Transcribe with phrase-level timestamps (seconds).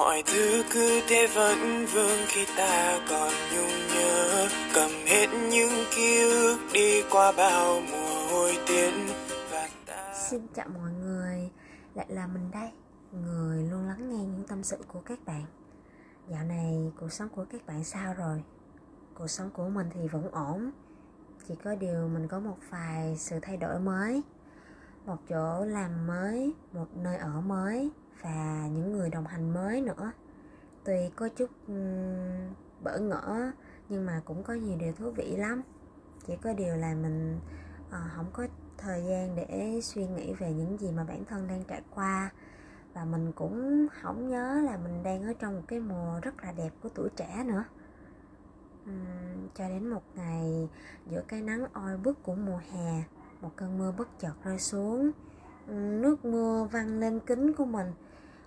[0.00, 4.48] mọi thứ cứ thế vẫn vương khi ta còn nhung nhớ.
[4.74, 8.94] Cầm hết những ký ức đi qua bao mùa hôi tiến
[9.50, 11.50] và ta Xin chào mọi người,
[11.94, 12.70] lại là mình đây
[13.12, 15.44] Người luôn lắng nghe những tâm sự của các bạn.
[16.28, 18.42] Dạo này cuộc sống của các bạn sao rồi?
[19.14, 20.70] Cuộc sống của mình thì vẫn ổn
[21.48, 24.22] Chỉ có điều mình có một vài sự thay đổi mới.
[25.06, 27.90] Một chỗ làm mới, một nơi ở mới.
[28.22, 30.12] Và những người đồng hành mới nữa.
[30.84, 31.50] Tuy có chút
[32.80, 33.52] bỡ ngỡ
[33.88, 35.62] Nhưng mà cũng có nhiều điều thú vị lắm.
[36.26, 37.40] Chỉ có điều là mình
[37.90, 38.46] ờ, à, không có
[38.78, 42.30] thời gian để suy nghĩ về những gì mà bản thân đang trải qua.
[42.94, 46.52] Và mình cũng không nhớ là mình đang ở trong một cái mùa rất là
[46.52, 47.64] đẹp của tuổi trẻ nữa.
[48.84, 50.68] Uhm, cho đến một ngày
[51.10, 53.04] giữa cái nắng oi bức của mùa hè
[53.40, 55.10] một cơn mưa bất chợt rơi xuống
[55.70, 57.92] nước mưa văng lên kính của mình.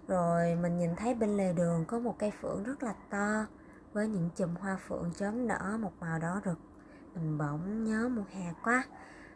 [0.08, 3.46] Rồi mình nhìn thấy bên lề đường có một cây phượng rất là to,
[3.94, 6.58] với những chùm hoa phượng chớm đỏ một màu đỏ rực.
[7.16, 8.84] Mình bỗng nhớ mùa hè quá,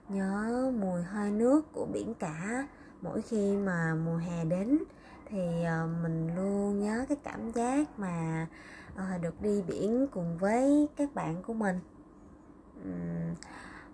[0.10, 2.68] nhớ mùi hơi nước của biển cả.
[3.02, 4.80] Mỗi khi mà mùa hè đến
[5.26, 8.48] thì ờ, mình luôn nhớ cái cảm giác mà
[8.96, 11.80] ờ, được đi biển cùng với các bạn của mình.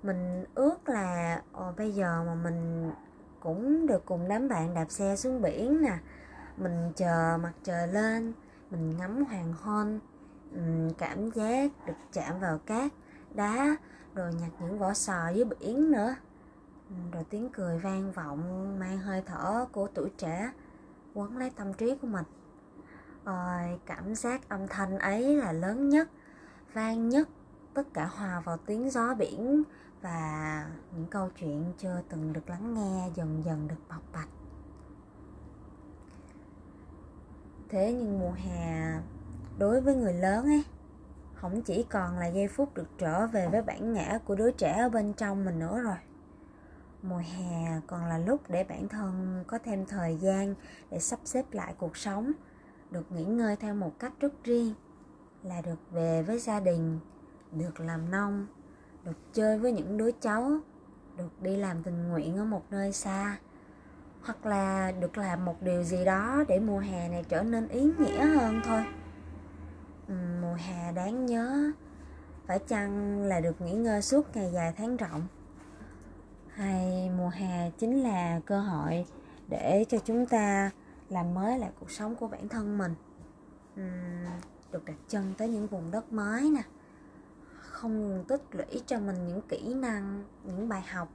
[0.03, 2.91] Mình ước là ờ, bây giờ mà mình
[3.44, 5.97] cũng được cùng đám bạn đạp xe xuống biển nè.
[6.58, 8.33] Mình chờ mặt trời lên,
[8.69, 10.00] mình ngắm hoàng hôn
[10.97, 12.91] cảm giác được chạm vào cát
[13.33, 13.75] đá,
[14.16, 16.16] rồi nhặt những vỏ sò dưới biển nữa.
[17.11, 20.52] Rồi tiếng cười vang vọng, mang hơi thở của tuổi trẻ,
[21.13, 22.25] quấn lấy tâm trí của mình.
[23.25, 26.09] Rồi cảm giác âm thanh ấy là lớn nhất,
[26.73, 27.30] vang nhất
[27.73, 29.63] tất cả hòa vào tiếng gió biển
[30.02, 34.29] và những câu chuyện chưa từng được lắng nghe, dần dần được bộc bạch.
[37.69, 38.94] Thế nhưng mùa hè,
[39.57, 40.63] đối với người lớn ấy,
[41.33, 44.78] không chỉ còn là giây phút được trở về với bản ngã của đứa trẻ
[44.79, 45.97] ở bên trong mình nữa rồi.
[47.01, 50.55] Mùa hè còn là lúc để bản thân có thêm thời gian
[50.90, 52.31] để sắp xếp lại cuộc sống,
[52.91, 54.73] được nghỉ ngơi theo một cách rất riêng,
[55.44, 57.00] là được về với gia đình
[57.58, 58.47] được làm nông,
[59.03, 60.52] được chơi với những đứa cháu,
[61.18, 63.38] được đi làm tình nguyện ở một nơi xa,
[64.22, 67.81] hoặc là được làm một điều gì đó để mùa hè này trở nên ý
[68.00, 68.86] nghĩa hơn thôi.
[70.08, 71.72] Ừ, mùa hè đáng nhớ,
[72.46, 75.28] phải chăng là được nghỉ ngơi suốt ngày dài tháng rộng?
[76.47, 79.06] Hay mùa hè chính là cơ hội
[79.47, 80.72] để cho chúng ta
[81.09, 82.96] làm mới lại cuộc sống của bản thân mình?
[83.75, 83.84] Ừ,
[84.72, 86.64] được đặt chân tới những vùng đất mới nè
[87.83, 91.09] không ngừng tích lũy cho mình những kỹ năng, những bài học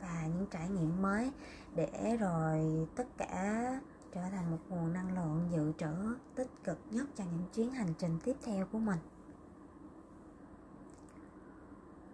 [0.00, 1.32] và những trải nghiệm mới
[1.74, 3.64] để rồi tất cả
[4.14, 7.94] trở thành một nguồn năng lượng dự trữ tích cực nhất cho những chuyến hành
[7.98, 8.98] trình tiếp theo của mình.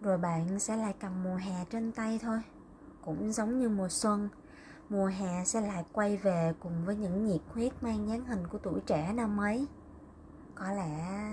[0.00, 2.40] Rồi bạn sẽ lại cầm mùa hè trên tay thôi,
[3.04, 4.28] cũng giống như mùa xuân.
[4.88, 8.58] Mùa hè sẽ lại quay về cùng với những nhiệt huyết mang dáng hình của
[8.58, 9.66] tuổi trẻ năm ấy.
[10.54, 11.30] Có lẽ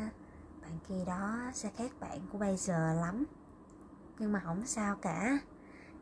[0.71, 3.25] bạn kia đó sẽ khác bạn của bây giờ lắm.
[4.19, 5.39] Nhưng mà không sao cả.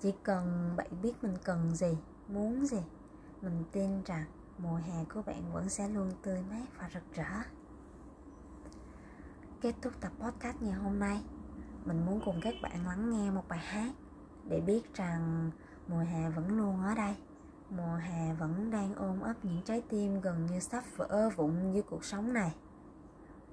[0.02, 1.98] Chỉ cần bạn biết mình cần gì,
[2.28, 2.84] muốn gì,
[3.42, 4.26] mình tin rằng
[4.58, 7.44] mùa hè của bạn vẫn sẽ luôn tươi mát và rực rỡ.
[9.62, 11.24] Kết thúc tập podcast ngày hôm nay,
[11.86, 13.92] mình muốn cùng các bạn lắng nghe một bài hát
[14.50, 15.52] để biết rằng
[15.88, 17.16] mùa hè vẫn luôn ở đây.
[17.70, 21.84] Mùa hè vẫn đang ôm ấp những trái tim gần như sắp vỡ vụn dưới
[21.84, 22.56] cuộc sống này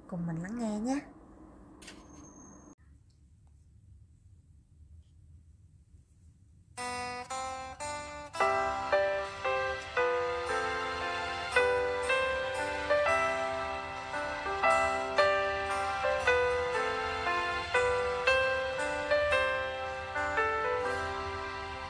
[0.09, 0.99] cùng mình lắng nghe nhé.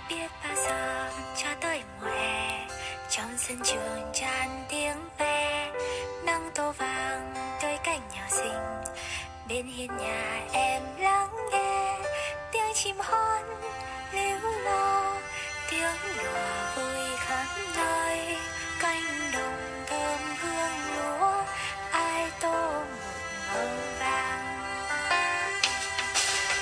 [0.10, 2.68] Biết bao giờ cho tới mùa hè,
[3.10, 5.27] trong sân trường tràn tiếng ve
[9.88, 12.00] nhà em lắng nghe
[12.52, 13.46] tiếng chim hót
[14.12, 15.16] líu lo
[15.72, 17.46] tiếng đùa vui khắp
[17.76, 18.38] nơi,
[18.80, 21.44] cánh đồng thơm hương lúa,
[21.92, 23.18] ai tô một
[23.48, 23.68] màu
[24.00, 24.72] vàng.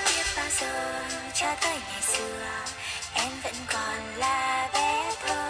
[0.05, 1.01] Biết bao giờ
[1.33, 2.47] cho tới ngày xưa,
[3.13, 5.44] em vẫn còn là bé thơ.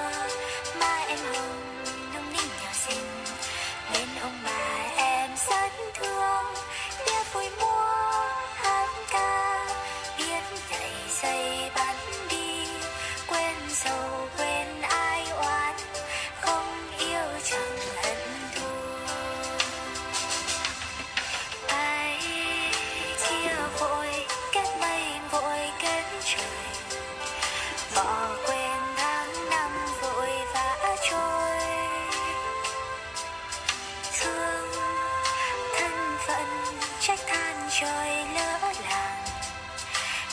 [37.08, 39.24] trách than trời lỡ làng.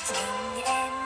[0.09, 1.02] Tình em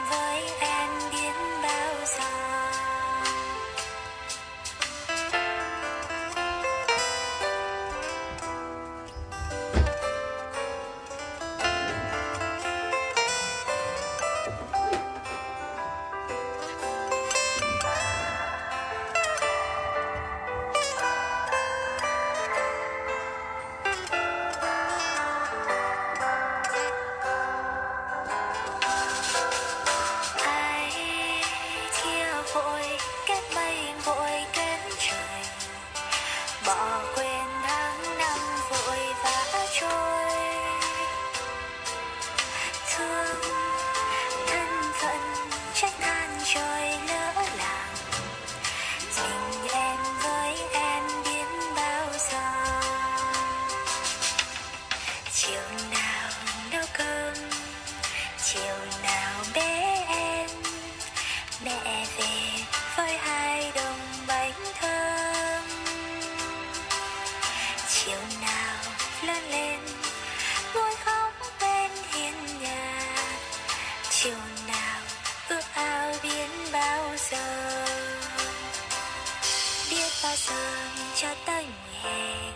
[80.46, 82.52] sớm cho tới mùa hè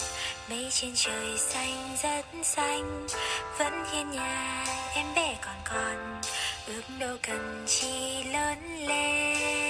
[0.50, 3.06] mây trên trời xanh rất xanh,
[3.58, 4.64] vẫn hiên nhà
[4.94, 6.20] em bé còn còn,
[6.66, 8.58] ước đâu cần chi lớn
[8.88, 9.69] lên.